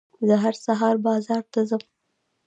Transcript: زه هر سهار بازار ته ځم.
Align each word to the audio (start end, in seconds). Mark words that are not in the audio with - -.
زه 0.27 0.35
هر 0.43 0.55
سهار 0.65 0.95
بازار 1.07 1.43
ته 1.53 1.59
ځم. 1.69 1.81